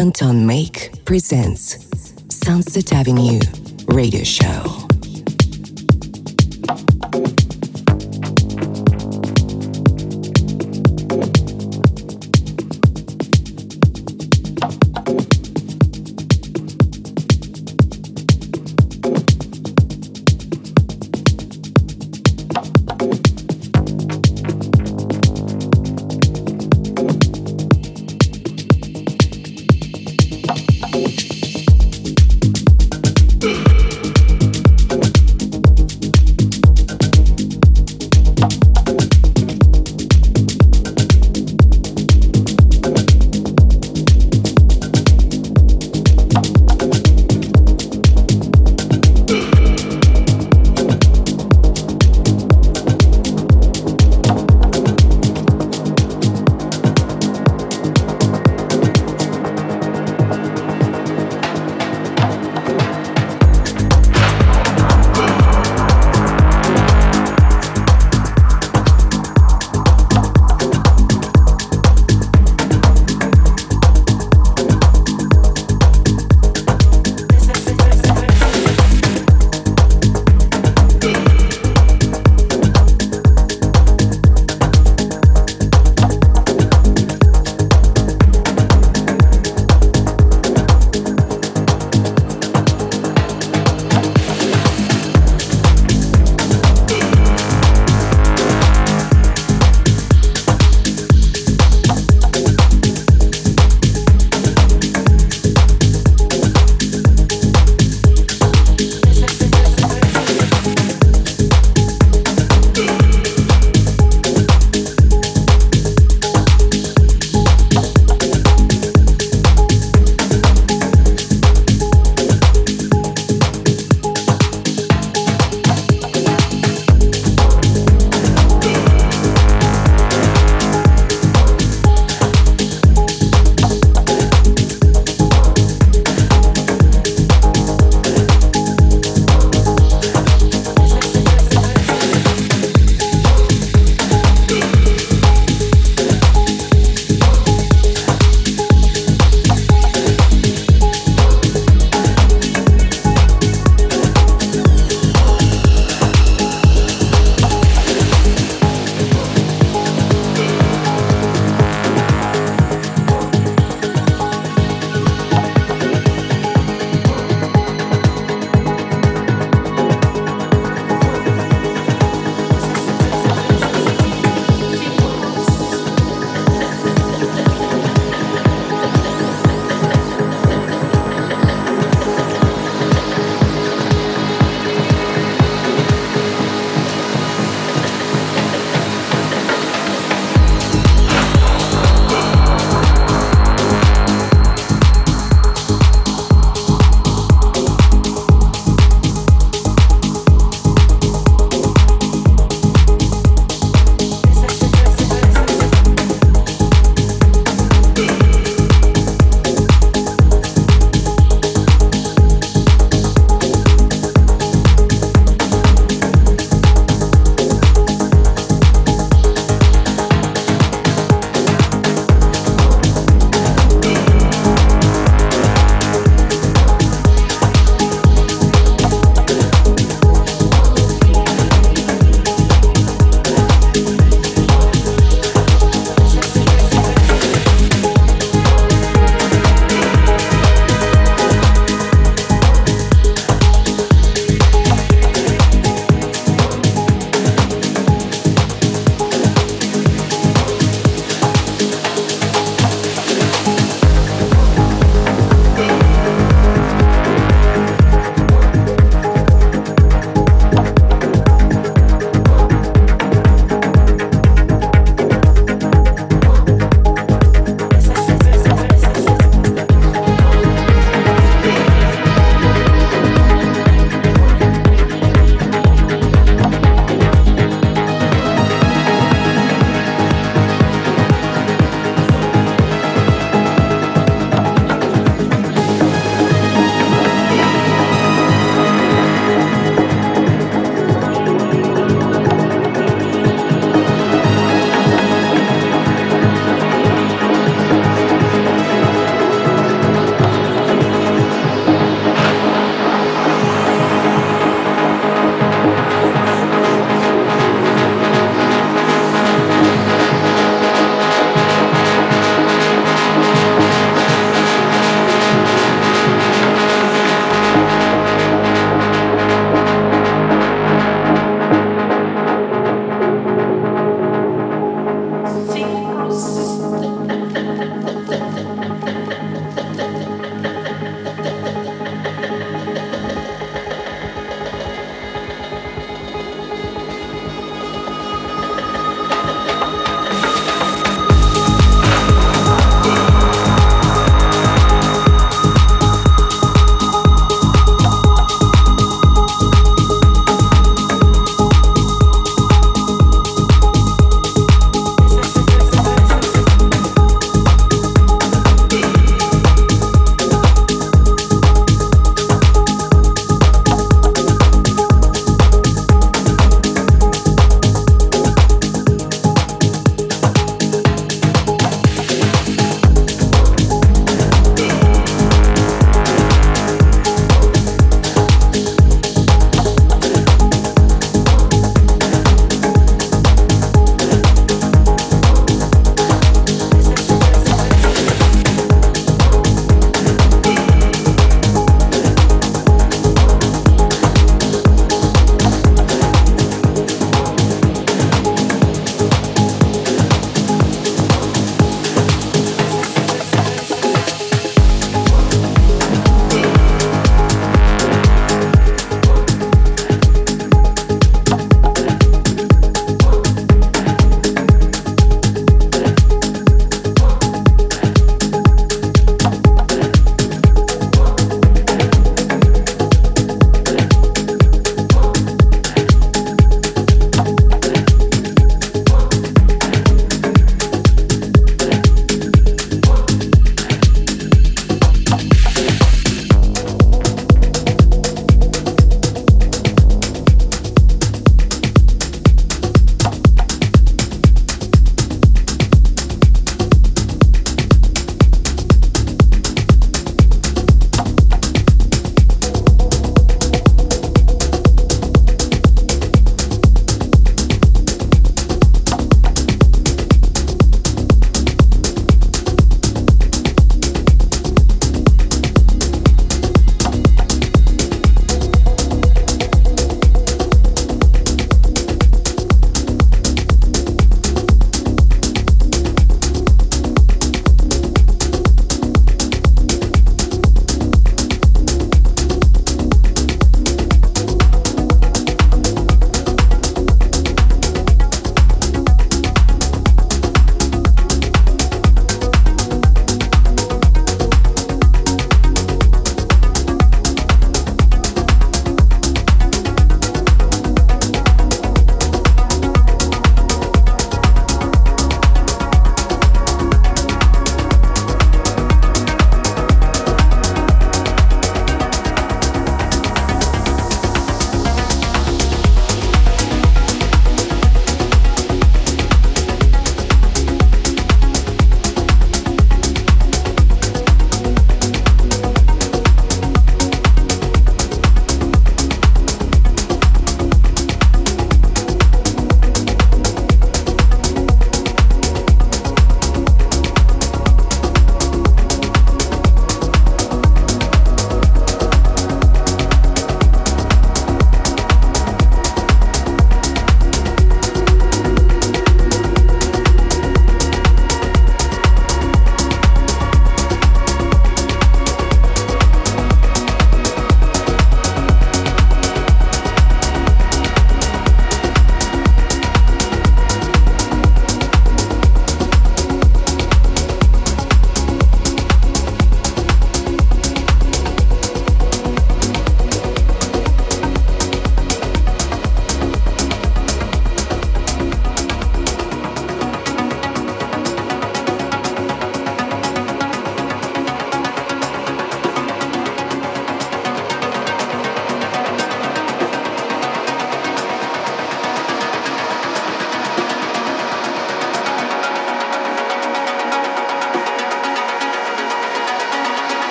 [0.00, 1.76] Anton Make presents
[2.34, 3.38] Sunset Avenue
[3.86, 4.89] Radio Show.